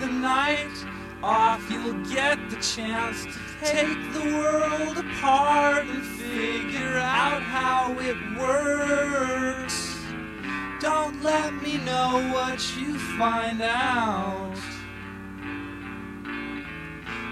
[0.00, 0.76] the night
[1.22, 8.16] off, you'll get the chance to take the world apart and figure out how it
[8.38, 9.96] works.
[10.80, 14.56] Don't let me know what you find out.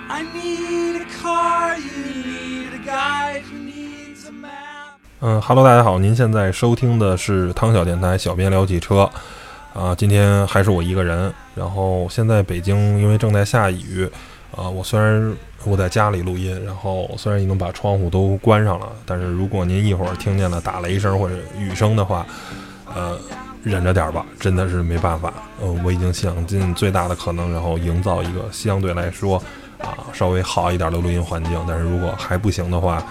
[0.08, 4.98] I need a car, you need a guide who needs a map.
[5.20, 9.10] 嗯哈喽，大家好，您现在收听的是汤小电台，小编聊汽车。
[9.74, 11.32] 啊，今天还是我一个人。
[11.54, 14.08] 然后现在北京因为正在下雨，
[14.56, 22.24] 啊，我虽然我在家里录音，然后虽然已经把窗户都关上了，但是如果您一会儿听见了打雷声或者雨声的话，
[22.94, 23.18] 呃，
[23.64, 25.32] 忍着点吧，真的是没办法。
[25.60, 29.42] 嗯，我已经想尽最大的可能，然后营造一个相对来说
[29.78, 31.64] 啊稍微好一点的录音环境。
[31.66, 33.04] 但是如果还不行的话，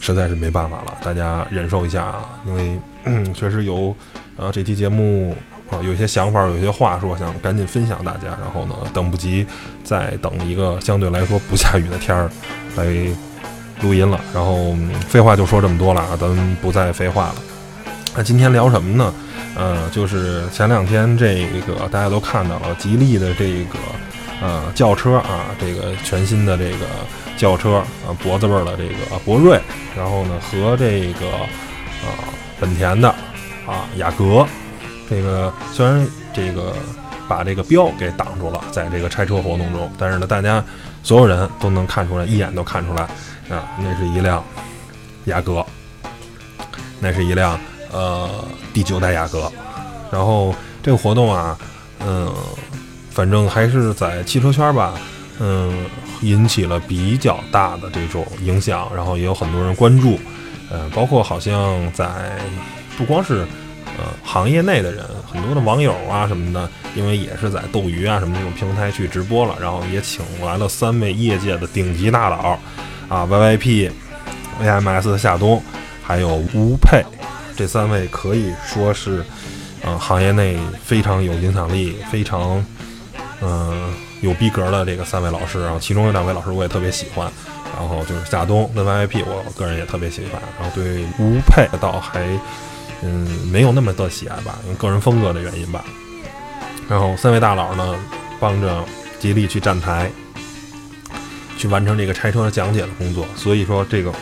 [0.00, 3.94] 实在是没办法了，大家忍受一下啊，因为嗯 确实有，
[4.36, 5.36] 啊，这期节目
[5.70, 8.28] 啊有些想法，有些话说，想赶紧分享大家。
[8.40, 9.46] 然后呢，等不及
[9.84, 12.30] 再等一个 相对来说不下雨的天儿
[12.76, 12.84] 来
[13.82, 14.20] 录音了。
[14.34, 17.34] 然后嗯废话就说这么多了啊，咱们不再废话了。
[18.16, 19.14] 那今天聊什么呢？
[19.54, 23.78] 呃，就是前两天这个大家都看到了，吉利的这个
[24.40, 26.86] 呃轿车啊，这个全新的这个
[27.36, 27.76] 轿车
[28.06, 29.60] 啊，脖子味儿的这个博瑞，
[29.96, 31.26] 然后呢和这个
[32.02, 32.08] 呃
[32.60, 33.08] 本田的
[33.66, 34.46] 啊雅阁，
[35.08, 36.74] 这个虽然这个
[37.28, 40.62] 把这个标给挡住了，在这个拆车活动中，但是呢，大家
[41.02, 43.02] 所有人都能看出来，一眼都看出来
[43.48, 44.42] 啊，那是一辆
[45.24, 45.64] 雅阁，
[47.00, 47.58] 那是一辆
[47.92, 48.28] 呃
[48.72, 49.50] 第九代雅阁，
[50.10, 51.58] 然后这个活动啊，
[52.00, 52.32] 嗯，
[53.10, 54.94] 反正还是在汽车圈吧，
[55.38, 55.86] 嗯，
[56.22, 60.18] 引起了比较大的这种影响，然后也有很多人关注，
[60.70, 62.38] 呃，包括好像在
[62.96, 63.46] 不光是
[63.98, 72.58] 呃行业内的人，很多的网友啊什么的，因为也是在斗鱼啊什么这种平台去直播了，然后也请来了三位业界的顶级大佬，
[73.08, 73.90] 啊，YYP、
[74.62, 75.62] AMS 的夏冬，
[76.02, 77.04] 还有吴佩，
[77.56, 79.24] 这三位可以说是，
[79.82, 82.64] 呃，行业内非常有影响力、非常，
[83.40, 85.62] 嗯、有逼格的这个三位老师。
[85.62, 87.30] 然后其中有两位老师我也特别喜欢，
[87.76, 90.40] 然后就是夏冬跟 YYP，我个人也特别喜欢。
[90.60, 92.20] 然后对吴佩倒还，
[93.02, 95.84] 嗯，没有那么的喜爱吧，因个人风格的原因吧。
[96.88, 97.96] 然后三位大佬呢，
[98.40, 98.84] 帮着
[99.20, 100.10] 吉利去站台，
[101.56, 103.26] 去完成这个拆车讲解的工作。
[103.36, 104.12] 所以说这个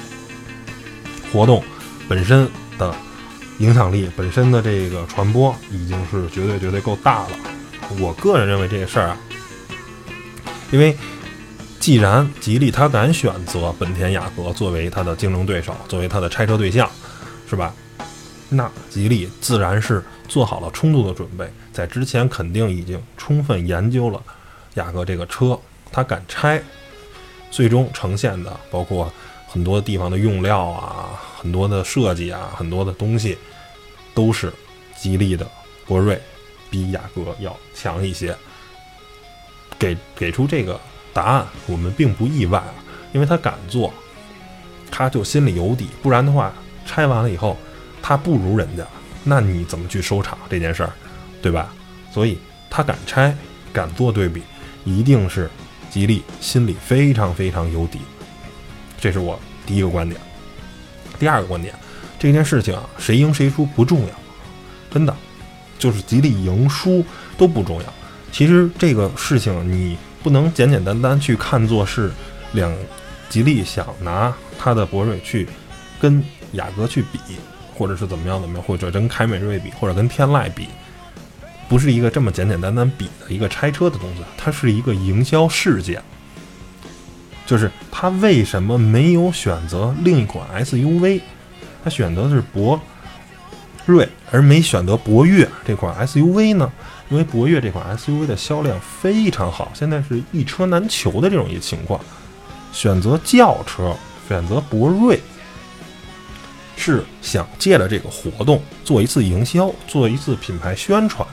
[1.33, 1.63] 活动
[2.09, 2.95] 本身的
[3.59, 7.31] 影响力、本身的这个传播，已经是绝对绝对够大了。
[8.01, 9.17] 我个人认为这个事儿啊，
[10.71, 10.97] 因为
[11.79, 16.91] 既然吉利他敢选择本田雅阁作为它的竞争对手，作为它的拆车对象，
[17.49, 17.73] 是吧？
[18.49, 24.23] 那吉利自然是做好了充足的准备，在之前肯定已经充分研究了
[24.75, 25.59] 雅阁这个车，
[25.91, 26.63] 他敢拆，
[27.51, 29.13] 最终呈现的包括
[29.49, 33.37] 很多地方的用料啊，很多的设计啊，很多的东西
[34.15, 34.53] 都是
[34.97, 35.47] 吉利的
[35.87, 36.21] 博瑞
[36.71, 38.37] 比雅阁要强一些。
[39.79, 40.81] 给给出这个
[41.13, 42.63] 答案，我们并不意外，
[43.13, 43.93] 因为他敢做，
[44.91, 46.51] 他就心里有底，不然的话，
[46.87, 47.59] 拆完了以后，
[48.09, 48.87] 他不如人家，
[49.25, 50.93] 那你怎么去收场这件事儿，
[51.43, 51.75] 对吧？
[52.13, 52.39] 所以
[52.71, 53.37] 他敢拆，
[53.73, 54.45] 敢做对比，
[54.85, 55.51] 一定是
[55.91, 57.99] 吉利心里非常非常有底，
[59.01, 59.37] 这是我
[59.67, 60.21] 第一个观点。
[61.19, 61.75] 第二个观点，
[62.17, 64.15] 这件事情啊，谁赢谁输不重要，
[64.89, 65.13] 真的，
[65.77, 67.05] 就是吉利赢输
[67.37, 67.93] 都不重要。
[68.31, 72.13] 其实这个事情你不能简简单单去看作是
[72.53, 72.73] 两
[73.29, 75.49] 吉利想拿它的博瑞去
[76.01, 77.19] 跟雅阁去比，
[77.77, 80.69] 或者是怎么样怎么样，或者跟凯美瑞比，或者跟天籁比，
[81.69, 86.03] 不是一个这么简简单单比的一个拆车的东西，它是一个营销事件。
[87.45, 91.21] 就是他为什么没有选择另一款 SUV？
[91.85, 92.81] 他选择的是博
[93.85, 96.73] 瑞，而没选择博越这款 SUV 呢？
[97.09, 102.01] 因为博越这款 SUV 的销量非常好，现在是一车难求的这种一个情况。
[102.73, 103.95] 选择轿车，
[104.27, 105.21] 选择博瑞，
[106.77, 111.27] 是想借着这个活动做一次营销，做一次品牌宣传。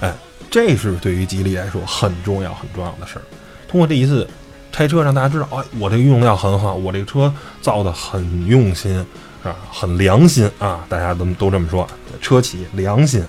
[0.00, 0.14] 哎，
[0.50, 3.22] 这是对于吉利来说很重要、很重要的事儿。
[3.68, 4.28] 通过这一次
[4.70, 9.04] 拆车，让大家知道，哎，我这个用料很好，我这个车造的很用心
[9.42, 11.86] 啊，很良心啊，大家都都这么说，
[12.20, 13.24] 车企良心。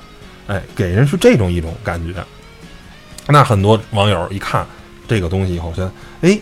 [0.48, 2.24] 哎，给人是这种一种感觉。
[3.28, 4.68] 那很多网友一看
[5.08, 5.92] 这个东西以后，觉得
[6.22, 6.38] 哎，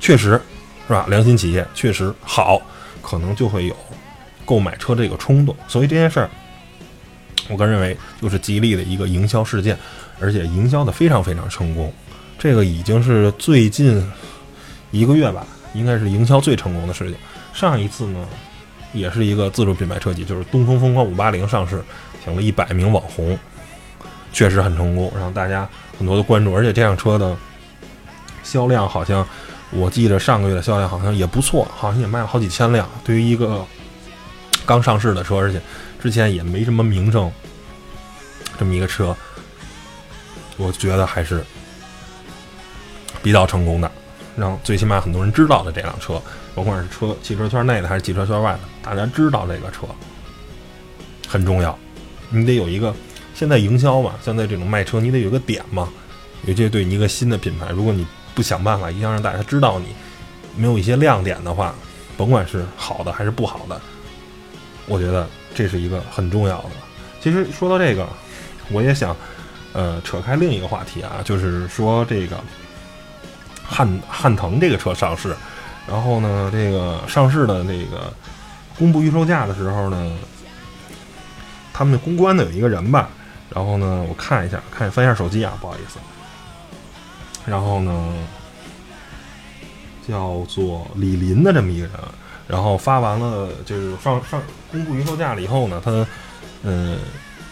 [0.00, 0.40] 确实
[0.86, 1.06] 是吧？
[1.08, 2.62] 良心企业确实好，
[3.02, 3.76] 可能就会有
[4.44, 5.54] 购买车这个冲动。
[5.68, 6.30] 所以这件事儿，
[7.48, 9.76] 我个人认为就是吉利的一个营销事件，
[10.20, 11.92] 而且营销的非常非常成功。
[12.38, 14.02] 这个已经是最近
[14.90, 17.16] 一个月吧，应该是营销最成功的事情。
[17.52, 18.26] 上一次呢，
[18.92, 21.82] 也是一个自主品牌车企，就是东风风光五八零上市，
[22.24, 23.38] 请了一百名网红，
[24.32, 25.68] 确实很成功，让大家
[25.98, 26.54] 很多的关注。
[26.54, 27.36] 而且这辆车的
[28.42, 29.26] 销量好像，
[29.72, 32.88] 我记得上个月的销量好像也不错，好像也卖了好几千辆。
[33.02, 33.64] 对于一个
[34.66, 35.60] 刚上市的车，而且
[36.00, 37.32] 之前也没什么名声，
[38.58, 39.16] 这么一个车，
[40.58, 41.42] 我觉得还是
[43.22, 43.90] 比较成功的，
[44.36, 46.20] 让最起码很多人知道了这辆车，
[46.54, 49.86] 甭管是车汽车圈内的还是汽车圈外的，大家知道这个车
[51.26, 51.76] 很重要。
[52.28, 52.94] 你得有一个
[53.34, 55.88] 现在营销嘛，现在这种卖车，你得有个点嘛。
[56.44, 59.86] 尤其对你一个新的品牌，如果你不想办法一定要让大家知道你，
[60.56, 61.74] 没有一些亮点的话，
[62.16, 63.80] 甭管是好的还是不好的。
[64.86, 66.70] 我觉得这是一个很重要的。
[67.20, 68.06] 其实说到这个，
[68.70, 69.16] 我也想，
[69.72, 72.36] 呃，扯开另一个话题啊，就是说这个
[73.62, 75.36] 汉汉腾这个车上市，
[75.86, 78.12] 然后呢，这个上市的那个
[78.76, 80.12] 公布预售价的时候呢，
[81.72, 83.08] 他们公关的有一个人吧，
[83.54, 86.00] 然后呢，我看一下，看翻一下手机啊，不好意思，
[87.46, 88.12] 然后呢，
[90.06, 91.92] 叫做李林的这么一个人。
[92.48, 96.06] 然后发完了，就是上上公布预售价了以后呢，他，
[96.64, 96.98] 嗯，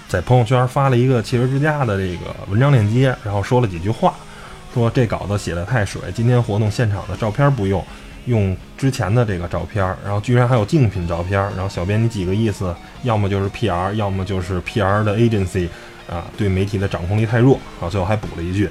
[0.09, 4.15] 在朋友圈发了一个汽车之家的这个文章链接，然后说了几句话，
[4.75, 7.83] 说这稿子写的太水，今天活动现场的照片不用，
[8.27, 15.69] 用之前的这个照片，然后居然还有竞品照片，然后小编你几个意思，要么就是 PR，要么就是 PR 的 agency，
[16.11, 18.69] 啊，对媒体的掌控力太弱，啊，最后还补了一句，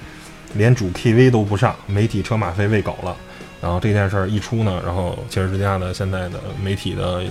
[0.53, 3.15] 连主 KV 都不上，媒体车马费喂狗了。
[3.61, 7.23] 然后这件事儿一出呢，然后汽车之家的现在的媒体的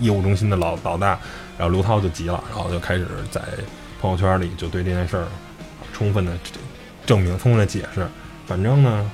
[0.00, 1.18] 业务中心的老老大，
[1.56, 3.40] 然后刘涛就急了，然后就开始在
[4.00, 5.26] 朋友圈里就对这件事儿
[5.92, 6.32] 充分的
[7.06, 8.06] 证明、充分的解释。
[8.46, 9.10] 反正呢，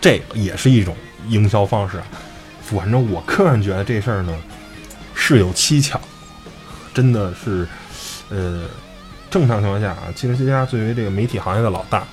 [0.00, 0.96] 这也是一种
[1.28, 2.00] 营销方式。
[2.62, 4.34] 反正我个人觉得这事儿呢
[5.14, 6.00] 是有蹊跷，
[6.94, 7.68] 真的是，
[8.30, 8.64] 呃，
[9.30, 12.06] 正常情况下啊，汽车之家作为这个媒体行业的老大。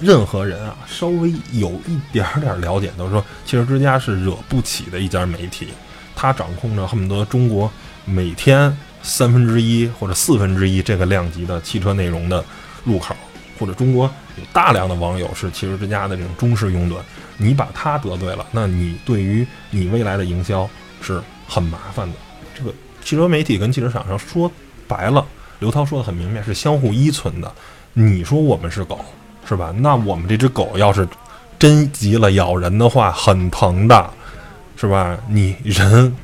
[0.00, 5.68] 任何人啊，稍微有一点点了解，都说汽车之家是惹不起的一家媒体。
[6.16, 7.70] 它掌控着恨不得中国
[8.04, 12.44] 每天三分之一或者四分之一这个量级的汽车内容的
[12.84, 13.14] 入口，
[13.58, 14.04] 或者中国
[14.36, 16.96] 有大量的网友是汽车之家的这种忠实拥趸。
[17.36, 20.68] 你把他得罪了，那你对于你未来的营销
[21.00, 22.18] 是很麻烦的。
[22.54, 22.72] 这个
[23.02, 24.50] 汽车媒体跟汽车厂商说
[24.92, 25.24] 白了，
[25.60, 27.50] 刘涛说的很明白，是相互依存的。
[27.94, 28.98] 你说我们是狗。
[29.44, 29.74] 是吧？
[29.76, 31.06] 那我们这只狗要是
[31.58, 34.10] 真急了咬人的话，很疼的，
[34.76, 35.18] 是吧？
[35.28, 36.14] 你人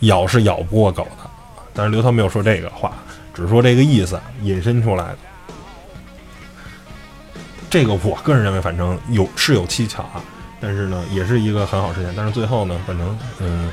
[0.00, 1.30] 咬是咬不过狗的。
[1.72, 2.92] 但是刘涛没有说这个话，
[3.32, 5.18] 只是说这个意思引申出来的。
[7.70, 10.20] 这个我个人认为，反正有是有蹊跷啊，
[10.60, 12.12] 但是呢，也是一个很好事件。
[12.16, 13.70] 但是最后呢，反正嗯。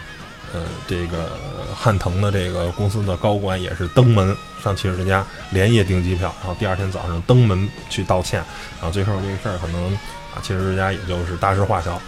[0.52, 1.30] 呃，这个
[1.76, 8.44] 汉腾的这个公司的高管也是登门上汽车之家连夜订机票，然后第二天早上登门去道歉，
[8.80, 9.94] 然后最后这个事儿可能
[10.34, 12.02] 啊，汽车之家也就是大事化小，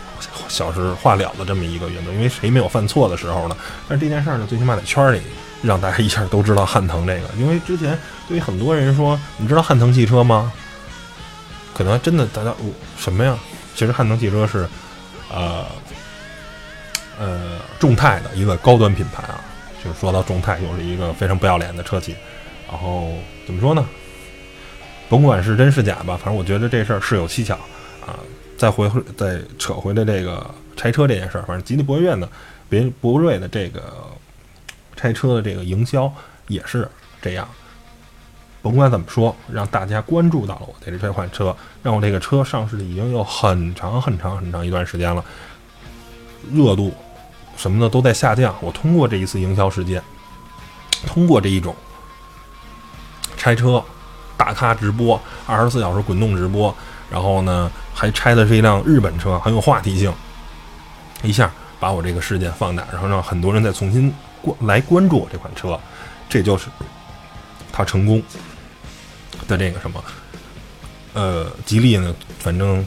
[0.47, 3.55] 小事化了的这么一个原则，因为谁没有犯错的时候呢？
[3.87, 5.21] 但这件事儿呢，最起码在圈里
[5.61, 7.95] 让大家一下都知道汉腾这个，因为之前
[8.27, 10.51] 对于很多人说，你知道汉腾汽车吗？
[11.75, 12.65] 可能真的大家哦
[12.97, 13.37] 什么呀？
[13.75, 14.67] 其实汉腾汽车是，
[15.31, 15.63] 呃。
[17.21, 19.39] 呃，众泰的一个高端品牌啊，
[19.83, 22.15] 就说到众泰，又是一个非常不要脸的车企。
[22.67, 23.13] 然后
[23.45, 23.85] 怎么说呢？
[25.07, 27.53] 甭管是真是假吧，反正我觉得这事儿是有蹊跷
[28.03, 28.17] 啊。
[28.57, 32.27] 再回再扯回来这个拆车这件事儿，反正吉利博越院的
[32.67, 33.93] 别博瑞的这个
[34.95, 36.11] 拆车的这个营销
[36.47, 36.89] 也是
[37.21, 37.47] 这样。
[38.63, 45.23] 甭管怎么说，让大家关注到了我的这款车，让我这个车上市已经有很长很长很长一段时间了，
[46.51, 46.91] 热度。
[47.61, 48.55] 什么的都在下降。
[48.59, 50.01] 我通过这一次营销事件，
[51.05, 51.75] 通过这一种
[53.37, 53.83] 拆车
[54.35, 56.75] 大咖直播，二十四小时滚动直播，
[57.07, 60.11] 然后呢还拆的是一辆日本车，很有话题性，
[61.21, 65.79] 一下把我这个事件放大，然后让很多人再重新关来关注我这款车，
[66.27, 66.67] 这就是
[67.71, 68.23] 他成功
[69.47, 70.03] 的这个什么？
[71.13, 72.83] 呃，吉利呢，反正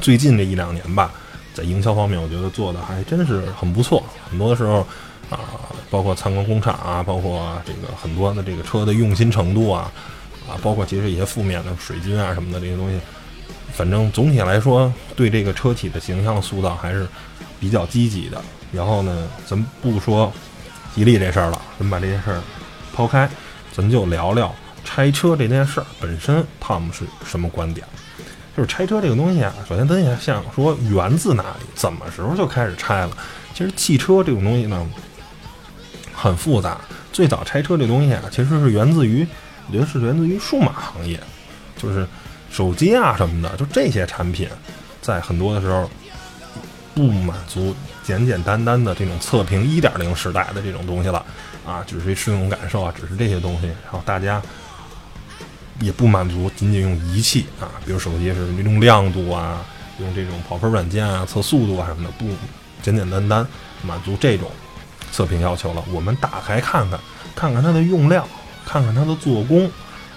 [0.00, 1.12] 最近这一两年吧。
[1.58, 4.00] 在营销方面，我觉得做的还真是很不错。
[4.30, 4.86] 很多的时候，
[5.28, 5.40] 啊，
[5.90, 9.90] 包括参观工厂啊，包括这个很多的这个车的用心程度啊，
[10.48, 13.00] 啊，包括其实一些负面的水军啊什么的这些东西，
[13.72, 17.08] 反正总体来说，对这个车企的形象塑造还是
[17.58, 18.40] 比较积极的。
[18.70, 20.32] 然后呢，咱不说
[20.94, 22.40] 吉利这事儿了，咱把这件事儿
[22.94, 23.28] 抛开，
[23.72, 27.84] 咱就聊聊拆车这件事儿本身，汤姆是什么观点？
[28.58, 33.16] 就是拆车这个东西啊，首先咱也想说源自哪里，怎么时候就开始拆了？
[33.54, 34.84] 其实汽车这种东西呢，
[36.12, 36.76] 很复杂。
[37.12, 39.24] 最早拆车这东西啊，其实是源自于，
[39.68, 41.20] 我觉得是源自于数码行业，
[41.76, 42.04] 就是
[42.50, 44.48] 手机啊什么的，就这些产品，
[45.00, 45.88] 在很多的时候
[46.96, 47.72] 不满足
[48.02, 51.24] 简简单单的这种测评一点零时代的这种东西了
[51.64, 54.42] 啊，只是使用感受啊，只是这些东西，然后大家
[55.80, 59.64] 也不满足仅仅用仪器啊，比如手机是用亮度啊，
[60.00, 62.26] 用这种跑分软件啊测速度啊什么的，不
[62.82, 63.46] 简简单单
[63.82, 64.50] 满足这种。
[65.10, 67.00] 测评要求了，我们打开看看，
[67.34, 68.28] 看看它的用料，
[68.66, 69.68] 看看它的做工，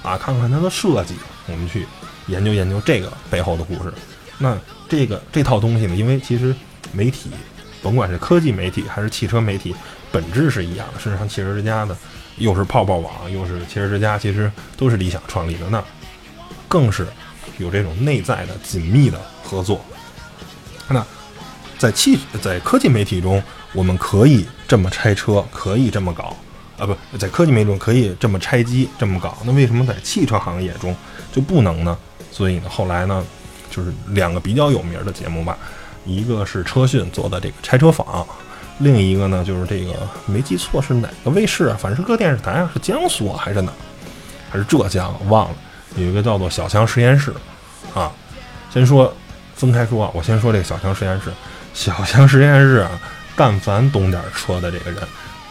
[0.03, 1.15] 啊，看看它的设计，
[1.47, 1.87] 我们去
[2.27, 3.93] 研究研究这个背后的故事。
[4.37, 4.57] 那
[4.89, 6.53] 这个这套东西呢，因为其实
[6.91, 7.31] 媒体，
[7.81, 9.73] 甭管是科技媒体还是汽车媒体，
[10.11, 10.99] 本质是一样的。
[10.99, 11.95] 事实上，汽车之家的
[12.41, 15.69] 又是泡泡网，又是汽车之家，其实都是理想创立的。
[15.69, 15.83] 那
[16.67, 17.07] 更是
[17.57, 19.79] 有这种内在的紧密的合作。
[20.89, 21.05] 那
[21.77, 23.41] 在汽在科技媒体中。
[23.73, 26.35] 我们可以这么拆车，可以这么搞，
[26.77, 29.37] 啊，不在科技媒体中可以这么拆机，这么搞。
[29.45, 30.93] 那为什么在汽车行业中
[31.31, 31.97] 就不能呢？
[32.33, 33.25] 所以呢，后来呢，
[33.69, 35.57] 就是两个比较有名的节目吧，
[36.05, 38.27] 一个是车讯做的这个拆车坊，
[38.79, 39.93] 另一个呢就是这个
[40.25, 41.77] 没记错是哪个卫视啊？
[41.79, 43.71] 反正是各电视台啊，是江苏还是哪？
[44.49, 45.13] 还是浙江？
[45.29, 45.55] 忘了。
[45.95, 47.33] 有一个叫做小强实验室，
[47.93, 48.11] 啊，
[48.73, 49.13] 先说
[49.55, 51.31] 分开说啊，我先说这个小强实验室。
[51.73, 52.91] 小强实验室啊。
[53.33, 55.01] 但凡懂点车的这个人，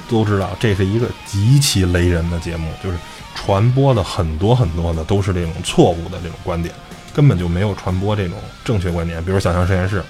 [0.08, 2.96] 都知道这是一个极其雷人的节目，就是
[3.34, 6.72] 传播的很多很多的都是这种错误的这种观点，
[7.14, 9.24] 根本就没有传播这种正确观点。
[9.24, 10.04] 比如小强实验室，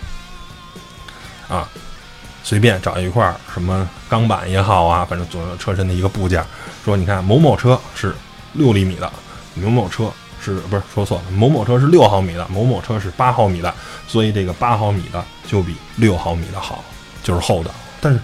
[1.48, 1.66] 啊，
[2.42, 6.44] 随便找一块什么钢板也好啊，反正左右车身的一个部件，
[6.84, 8.14] 说你看某某车是
[8.52, 9.12] 六厘米的，
[9.54, 11.30] 某某车是不是说错了？
[11.30, 13.74] 某某车是六毫米的，某某车是八毫米的，
[14.06, 16.84] 所以这个八毫米的就比六毫米的好。
[17.22, 17.70] 就是厚的，
[18.00, 18.18] 但是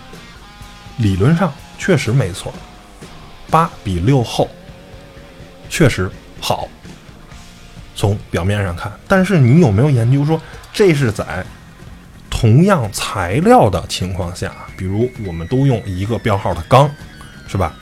[0.96, 2.50] 理论上确实没错，
[3.50, 4.48] 八比六厚，
[5.68, 6.66] 确实好。
[7.94, 10.40] 从表面上看，但是你有没有研究说，
[10.72, 11.44] 这是在
[12.46, 16.88] 同样材料的情况下，比如我们都用一个标号的钢，
[17.48, 17.74] 是吧？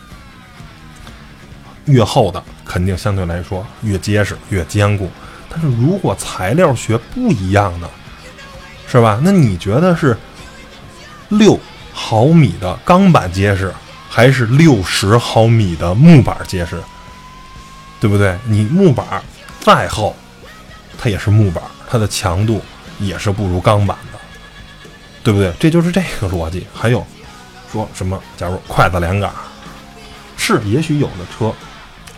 [1.84, 5.10] 越厚的肯定相对来说越结实、越坚固。
[5.50, 7.86] 但是如果材料学不一样呢，
[8.86, 9.20] 是吧？
[9.22, 10.16] 那你觉得是？
[11.28, 11.60] 六
[11.92, 13.70] 毫米的钢板结实，
[14.08, 16.82] 还是六十毫米的木板结实？
[18.00, 18.34] 对不对？
[18.46, 19.22] 你木板
[19.60, 20.16] 再厚，
[20.96, 22.62] 它也是木板，它的强度
[22.98, 24.18] 也是不如钢板的，
[25.24, 25.52] 对不对？
[25.58, 26.64] 这就是这个逻辑。
[26.72, 27.04] 还有
[27.72, 28.22] 说什么？
[28.36, 29.32] 假如筷子连杆
[30.36, 31.52] 是，也许有的车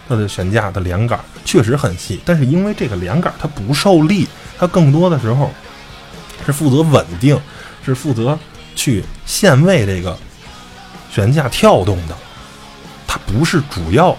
[0.06, 5.50] 它的悬架的连杆确实很细，但是因为这个连杆它不受力，它更多的时候
[6.44, 7.40] 是负责稳定，
[7.82, 8.38] 是负责。
[8.78, 10.14] 去限位这个
[11.10, 12.14] 悬架跳动的，
[13.06, 14.14] 它不是主要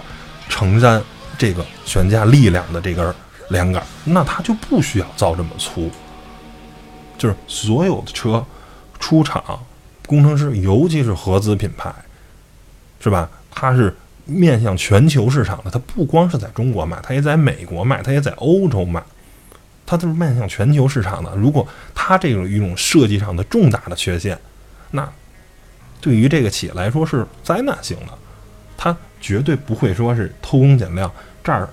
[0.48, 1.00] 承担
[1.38, 3.14] 这个悬架力量的这根
[3.50, 5.88] 连杆，那它就不需要造这么粗。
[7.16, 8.44] 就是所有的车
[8.98, 9.42] 出厂，
[10.06, 11.94] 工程师尤其是合资品牌，
[13.00, 13.28] 是吧？
[13.50, 19.02] 它是面向全球市场的，它不光是在中国卖，它也在美国卖，它也在欧洲卖。
[19.86, 21.34] 它都是面向全球市场的。
[21.34, 24.38] 如果它这种一种设计上的重大的缺陷，
[24.90, 25.10] 那
[26.00, 28.12] 对于这个企业来说是灾难性的。
[28.76, 31.10] 它绝对不会说是偷工减料，
[31.42, 31.68] 这儿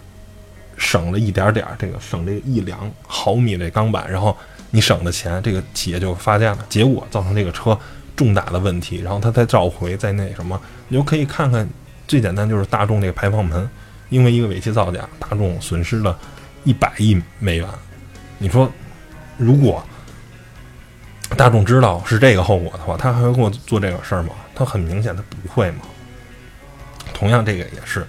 [0.77, 4.35] 省了一点点儿，这个省这一两毫米这钢板，然后
[4.75, 7.79] 你省的钱，这个企业就发家了，结果造成这个车
[8.13, 11.65] 重大的问题，然后它再召回，再那什么，你就可以看看
[12.05, 13.69] 最简单就是大众这个排放门，
[14.09, 16.19] 因为一个尾气造假，大众损失了
[16.65, 17.65] 一百亿美元。
[18.37, 18.69] 你说，
[19.37, 19.81] 如果
[21.37, 24.31] 大众知道是这个后果的话，他还会给我做这个事儿吗？
[24.53, 25.77] 他很明显，他不会嘛。
[27.13, 28.05] 同样，这个也是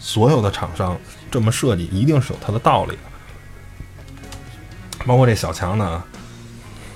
[0.00, 0.98] 所有的厂商
[1.30, 3.13] 这么设计，一定是有它的道理的。
[5.06, 6.02] 包括这小强呢，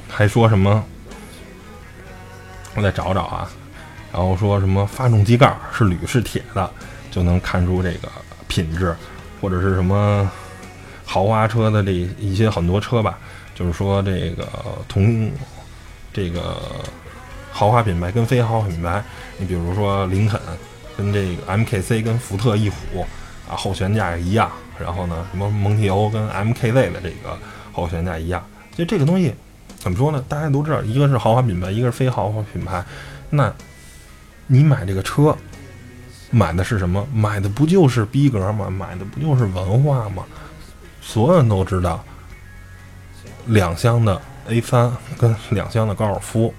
[0.08, 0.84] 还说什么？
[2.74, 3.50] 我再找找啊。
[4.12, 6.70] 然后说什么发动机盖是铝是铁的，
[7.10, 8.08] 就能看出这个
[8.48, 8.96] 品质，
[9.40, 10.30] 或者是什么？
[11.10, 13.18] 豪华车的这一些很多车吧，
[13.54, 14.46] 就是说这个
[14.88, 15.30] 同
[16.12, 16.60] 这个
[17.50, 19.02] 豪华品牌跟非豪华品牌，
[19.38, 20.38] 你比如说林肯
[20.98, 23.06] 跟这个 MKC 跟福特翼虎
[23.48, 27.38] 啊后悬架一样，然后呢什么蒙迪欧跟 MKZ 的这个
[27.80, 28.44] 后悬架一样，
[28.76, 29.34] 就这个东西
[29.78, 30.24] 怎么说呢？
[30.28, 32.84] 大家都知道，一个是豪华品牌，一个是非豪华品牌，
[33.30, 33.52] 那
[34.46, 35.36] 你买这个车，
[36.30, 37.06] 买的是什么？
[37.12, 38.68] 买的不就是逼格吗？
[38.68, 40.24] 买的不就是文化吗？
[41.00, 42.04] 所有人都知道，
[43.46, 46.52] 两厢的 A 三跟两厢的高尔夫，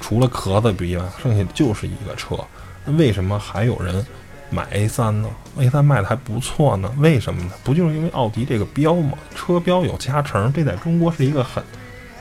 [0.00, 2.36] 除了壳子不一样，剩下就是一个车。
[2.84, 4.06] 那为什么还有人
[4.50, 6.92] 买 A 三呢？A 三卖的还不错呢？
[6.98, 7.50] 为什么呢？
[7.64, 9.18] 不就是因为奥迪这个标吗？
[9.34, 11.62] 车标有加成，这在中国是一个很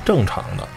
[0.04, 0.68] 正常的。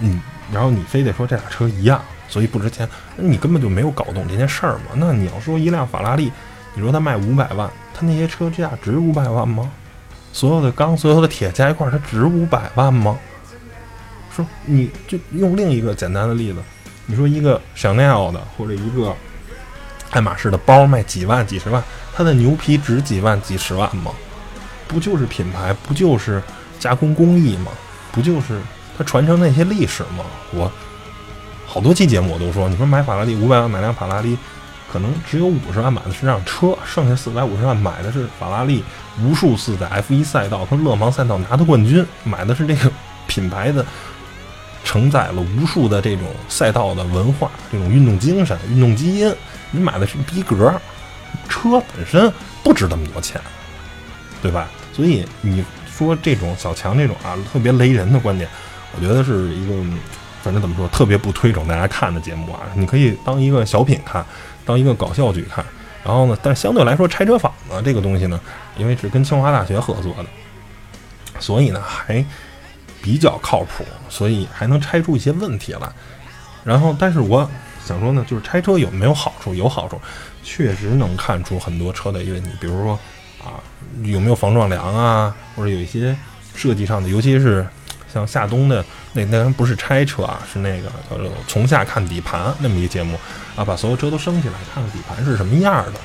[0.00, 0.20] 嗯，
[0.52, 4.92] 然后你非得说这俩车一样，所以不值钱，那你根本就没有搞懂这件事儿嘛。
[4.96, 6.32] 那你要说一辆法拉利，
[6.74, 9.70] 你说它卖五百万，它那些车价值五百万吗？
[10.32, 13.16] 所有的钢、所有的铁加一块，它值五百万吗？
[14.34, 16.58] 说你就用另一个简单的例子，
[17.06, 19.14] 你说一个香奈儿的或者一个
[20.14, 21.82] 爱马仕的包卖几万、几十万，
[22.14, 24.12] 它的牛皮值几万、几十万吗？
[24.86, 26.40] 不就是品牌，不就是
[26.78, 27.72] 加工工艺吗？
[28.12, 28.60] 不就是
[28.96, 30.24] 它传承那些历史吗？
[30.52, 30.70] 我
[31.66, 34.38] 好多期节目我都说，你说买法拉利五百万买辆法拉利。
[34.92, 38.84] 可能只有五十万买的是辆车，剩下四百五十万买的是法拉利，
[39.20, 42.88] 无数次在 F 一赛道和勒芒赛道拿的冠军，买的是这个
[43.26, 43.84] 品牌的，
[44.84, 49.34] 承载了无数的这种赛道的文化，这种运动精神、运动基因。
[49.70, 50.72] 你买的是逼格，
[51.48, 53.40] 车本身不值那么多钱，
[54.42, 54.68] 对吧？
[54.92, 58.48] 所以你说这种小强这种啊特别雷人的观点，
[58.94, 59.74] 我觉得是一个，
[60.42, 62.60] 反正怎么说，特别不推崇大家看的节目啊。
[62.74, 64.24] 你可以当一个小品看。
[64.66, 65.62] 当一个搞笑剧看，
[66.02, 68.40] 然后呢，但相对来说，拆车坊呢这个东西呢，
[68.78, 70.26] 因为是跟清华大学合作的，
[71.38, 72.24] 所以呢还
[73.02, 75.86] 比较靠谱，所以还能拆出一些问题来。
[76.64, 77.46] 然后，但是我
[77.84, 79.54] 想说呢，就是拆车有没有好处？
[79.54, 80.00] 有好处，
[80.42, 82.98] 确实能看出很多车的一个问题，比如说
[83.38, 83.60] 啊，
[84.02, 86.16] 有没有防撞梁啊，或者有一些
[86.54, 87.66] 设计上的，尤其是
[88.12, 93.18] 像夏冬的那那不是拆车啊，是那个叫做从下看底盘那么一个节目。
[93.56, 96.00] 啊，把所有车都升起来，看看底盘是什么样的。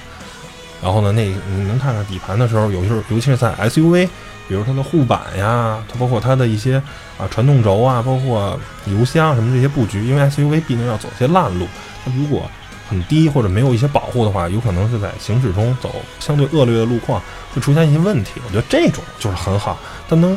[0.83, 4.07] 然后呢，那你能看看底盘的时候，有时候尤其是在 SUV，
[4.47, 6.79] 比如它的护板呀，它包括它的一些
[7.19, 11.67] 啊传动轴啊，包括油箱什么这些布局，因为 SUV 毕竟要走些烂路，
[12.03, 12.49] 它如果
[12.89, 17.21] 很低或者没有一些保护的话，有可能是在行驶中走相对恶劣的路况
[17.53, 18.41] 会出现一些问题。
[18.47, 19.77] 我觉得这种就是很好，
[20.07, 20.35] 它能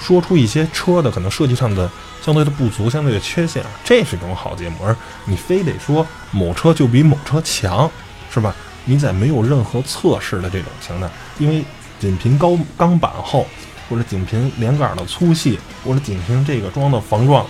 [0.00, 1.90] 说出一些车的可能设计上的。
[2.20, 4.76] 相对的不足，相对的缺陷啊，这是一种好节目。
[4.84, 4.94] 而
[5.24, 7.90] 你非得说某车就比某车强，
[8.30, 8.54] 是吧？
[8.84, 11.64] 你在没有任何测试的这种情况下，因为
[11.98, 13.46] 仅凭高钢板厚，
[13.88, 17.46] 或者仅凭连杆的粗细，或者仅凭这个装的防撞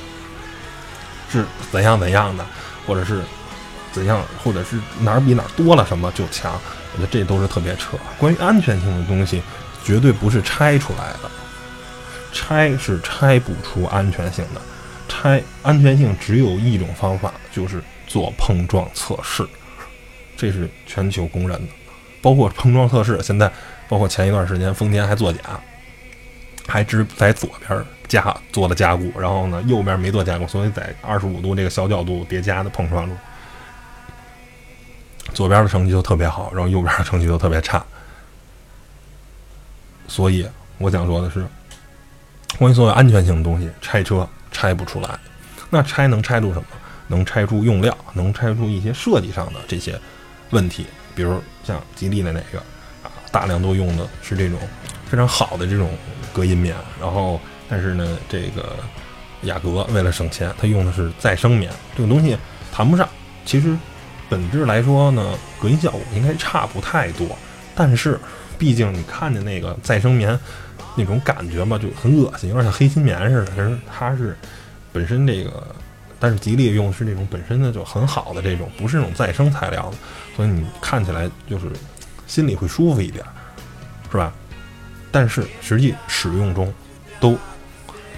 [1.30, 2.46] 是怎样怎样的，
[2.86, 3.22] 或者是
[3.92, 6.52] 怎样，或者是哪儿比哪儿多了什么就强，
[6.92, 7.96] 我觉得这都是特别扯。
[8.18, 9.42] 关于安全性的东西，
[9.84, 11.30] 绝对不是拆出来的。
[12.30, 14.60] 拆是拆不出安全性的，
[15.08, 19.46] 拆安全性只有一种方法，就是做碰撞测试，
[20.36, 21.72] 这是全球公认的。
[22.20, 23.50] 包括碰撞测试，现在
[23.88, 25.40] 包括前一段时间丰田还作假，
[26.68, 33.16] 还只在左边加做了加固，然后呢右边没做加固，所以在二十五度这个小角度叠加的碰撞中，
[35.34, 37.84] 左边的成绩就特别好，然后右边的成绩都特别差。
[40.06, 40.46] 所以
[40.78, 41.44] 我想说的是。
[42.58, 45.18] 关于所有安全性的东西，拆车拆不出来。
[45.70, 46.66] 那拆能拆出什么？
[47.06, 50.00] 能拆出用料，能拆出一些设计上的这些
[50.50, 50.86] 问题。
[51.14, 52.58] 比如像吉利的那个
[53.04, 54.58] 啊，大量都用的是这种
[55.08, 55.90] 非常好的这种
[56.32, 56.76] 隔音棉。
[57.00, 58.76] 然后，但是呢，这个
[59.42, 61.72] 雅阁为了省钱，它用的是再生棉。
[61.96, 62.36] 这个东西
[62.72, 63.08] 谈不上。
[63.44, 63.76] 其实
[64.28, 67.26] 本质来说呢，隔音效果应该差不太多。
[67.74, 68.18] 但是，
[68.58, 70.38] 毕竟你看见那个再生棉。
[70.96, 73.52] 那种感觉嘛，就很恶心，有点像黑心棉似的。
[73.52, 74.36] 可是它是
[74.92, 75.64] 本身这个，
[76.18, 79.96] 但是吉利用的是那种本身的就很好的这种，不是那种再生材料的，
[80.34, 81.66] 所以你看起来就是
[82.26, 83.24] 心里会舒服一点，
[84.10, 84.32] 是吧？
[85.10, 86.72] 但是实际使用中，
[87.18, 87.38] 都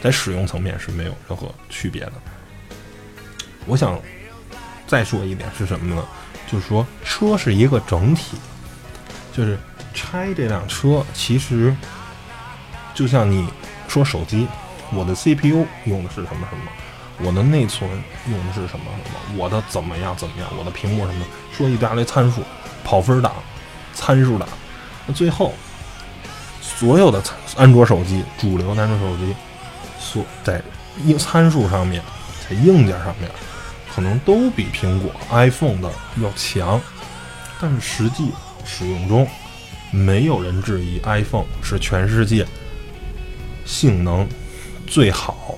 [0.03, 2.13] 在使用层面是没有任何区别的。
[3.67, 4.01] 我想
[4.87, 6.05] 再说一点是什么呢？
[6.51, 8.37] 就是说车是一个整体，
[9.33, 9.59] 就是
[9.95, 11.75] 拆这辆车其实。
[12.93, 13.49] 就像你
[13.89, 14.47] 说手机，
[14.93, 16.71] 我的 CPU 用的是什么什么，
[17.23, 17.89] 我的内存
[18.29, 21.25] 用的是什么什么，我的怎么样怎么样，我的屏幕什么，
[21.57, 22.43] 说一大堆参数，
[22.85, 23.33] 跑分档，
[23.95, 24.47] 参数档，
[25.07, 25.55] 那最后
[26.61, 27.23] 所有的
[27.57, 29.35] 安卓手机，主流安卓手机，
[29.99, 30.63] 所在
[31.05, 32.03] 硬参数上面，
[32.49, 33.31] 在硬件上面，
[33.95, 35.91] 可能都比苹果 iPhone 的
[36.23, 36.81] 要强，
[37.61, 38.31] 但是实际
[38.65, 39.27] 使用中，
[39.91, 42.47] 没有人质疑 iPhone 是全世界。
[43.65, 44.27] 性能
[44.87, 45.57] 最好，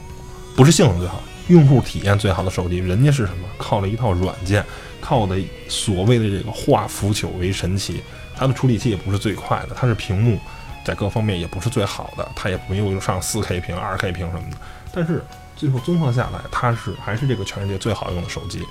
[0.55, 3.49] 不是性能最好，用户体验最好的手机，人家是什么？
[3.57, 4.65] 靠了一套软件，
[5.01, 5.37] 靠的
[5.69, 8.03] 所谓的这个化腐朽为神奇。
[8.35, 10.39] 它的处理器也不是最快的，它是屏幕
[10.85, 14.57] 在各方面也不是最好的，它也没有上 4K 屏、2K 屏什么的。
[14.93, 15.25] 但是
[15.57, 18.67] 最后综合下来，它是还是这个全世界最好用的手机。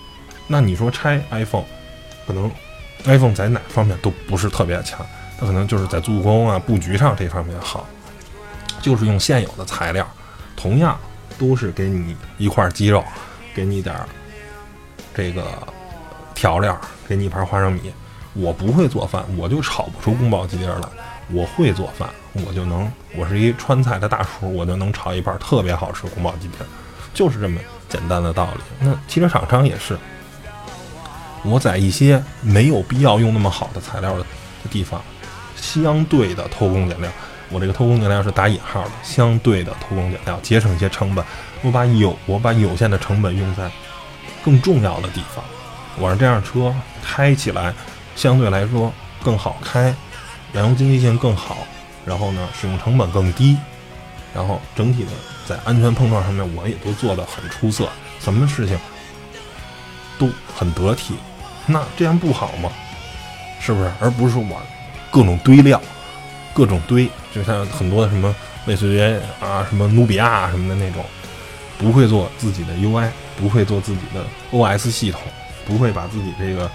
[0.47, 1.63] 那你说拆 iPhone，
[2.27, 2.51] 可能
[3.05, 5.05] iPhone 在哪方面都不是特别强，
[5.39, 7.87] 它可能就是在做工啊、布局上这方面好，
[8.81, 10.05] 就是用现有的材料，
[10.55, 10.99] 同样
[11.39, 13.03] 都是给你一块鸡肉，
[13.55, 14.07] 给你点儿
[15.13, 15.45] 这个
[16.35, 17.93] 调料，给你一盘花生米。
[18.33, 20.87] 我不会做饭，我就炒不出宫保鸡丁来。
[21.33, 26.57] 我会做饭，我就能，我是一川菜的大厨，我就能炒一盘特别好吃宫保鸡丁，
[27.13, 28.61] 就是这么简单的道理。
[28.79, 29.97] 那汽车厂商也是，
[31.43, 34.25] 我在一些没有必要用那么好的材料的
[34.69, 35.01] 地方，
[35.55, 37.09] 相对的偷工减料。
[37.49, 41.23] 我这个偷工减料是打引号的，相对的偷工减料，节省一些成本。
[41.61, 43.69] 我把有我把有限的成本用在
[44.43, 45.43] 更重要的地方，
[45.97, 47.73] 我让这辆车开起来。
[48.13, 49.95] 相对来说更好开，
[50.53, 51.59] 燃油经济性更好，
[52.05, 53.57] 然后呢，使用成本更低，
[54.33, 55.11] 然后整体的
[55.47, 58.77] 在安全碰撞上面我也都做得很出色，什么事情
[60.19, 61.15] 都很得体，
[61.65, 62.69] 那这样不好吗？
[63.59, 63.91] 是不是？
[63.99, 64.61] 而不是说我
[65.09, 65.81] 各种堆料，
[66.53, 68.35] 各种堆，就像很多什么
[68.65, 68.99] 类似于
[69.39, 71.05] 啊什么努比亚什么的那种，
[71.77, 75.21] 不会做自己的 UI，不会做自己的 OS 系统，
[75.65, 76.69] 不会把自己这个。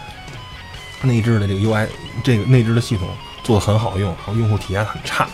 [1.02, 1.86] 内置的这个 UI，
[2.24, 3.06] 这个内置的系统
[3.46, 5.28] 做的很好用，然后用户体验很差，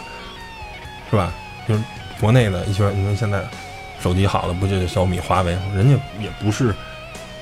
[1.09, 1.33] 是吧？
[1.67, 1.83] 就是
[2.21, 3.43] 国内的一些，你说现在
[4.03, 5.53] 手机好的不就是小米、华为？
[5.75, 6.75] 人家也不是，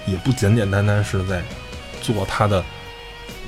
[0.07, 1.43] 也不简简单单是在
[2.01, 2.65] 做它的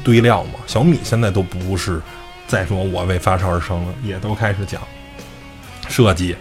[0.03, 0.55] 堆料嘛。
[0.67, 2.03] 小米现在都不是
[2.49, 4.83] 再说我为发烧而生了，也都开始讲
[5.89, 6.37] 设计，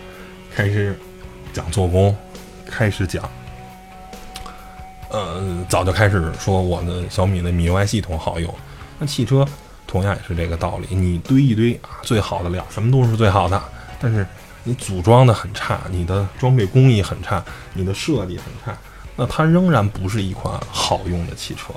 [0.52, 1.00] 开始
[1.54, 2.18] 讲做工，
[2.66, 3.30] 开始讲。
[5.10, 8.52] 呃，早就开始说我的小米的米 UI 系统好用。
[8.98, 9.46] 那汽车
[9.92, 13.62] 同样也是这个道理，你堆一堆啊，最好的料，什么都是最好的，
[14.00, 14.26] 但是
[14.64, 18.74] 你组装的很差，你的装备工艺很差，你的设计很差，
[19.18, 21.74] 那它仍然不是一款好用的汽车。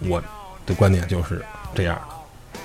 [0.00, 0.22] 我
[0.66, 1.42] 的观点就是
[1.74, 2.60] 这样的。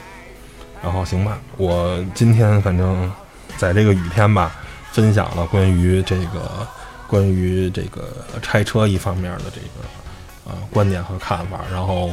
[0.83, 3.09] 然后行吧，我今天反正
[3.57, 4.51] 在这个雨天吧，
[4.91, 6.67] 分享了关于这个。
[7.09, 8.07] 关于这个
[8.39, 12.11] 拆车一方面的这个呃观点和看法，然后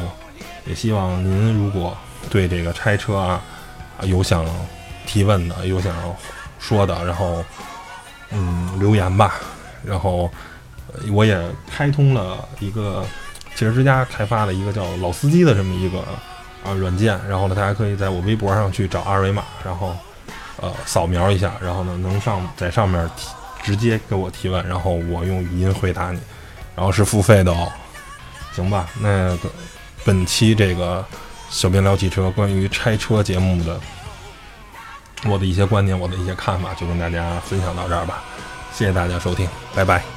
[0.66, 1.96] 也希望您如果
[2.28, 3.40] 对这个拆车啊
[4.02, 4.44] 有想
[5.06, 5.94] 提问的，有想
[6.58, 7.44] 说的，然后
[8.30, 9.34] 嗯留言吧。
[9.84, 10.30] 然后
[11.12, 13.04] 我也开通了一个
[13.54, 16.00] 汽车之家开发的一个叫老司机的这么一个
[16.64, 19.96] 啊软件，然后呢，大家可以在我微博上去找二维码，然后
[20.60, 23.28] 呃扫描一下，然后呢能上在上面提。
[23.62, 26.20] 直接给我提问，然后我用语音回答你，
[26.76, 27.66] 然后是付费的哦，
[28.54, 28.88] 行吧？
[29.00, 29.50] 那个
[30.06, 31.04] 本期这个
[31.50, 33.80] 小编聊汽车关于拆车节目的
[35.24, 38.22] 我的一些观点，我的一些看法，就跟大家分享到这儿吧。
[38.72, 40.15] 谢谢大家收听，拜拜。